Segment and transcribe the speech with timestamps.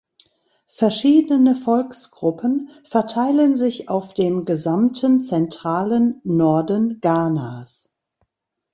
[0.73, 7.99] Verschiedene Volksgruppen verteilen sich auf dem gesamten zentralen Norden Ghanas.